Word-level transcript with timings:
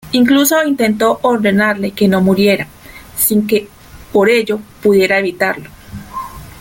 Incluso 0.13 0.63
intentó 0.65 1.19
ordenarle 1.21 1.91
que 1.91 2.07
no 2.07 2.21
muriera, 2.21 2.67
sin 3.15 3.45
que 3.45 3.67
por 4.11 4.31
ello 4.31 4.59
pudiera 4.81 5.19
evitarlo. 5.19 5.69